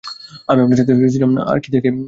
[0.47, 1.99] আমি আপনার সাথে ছিলাম না, আর কী থেকে কী হয়ে গেলো।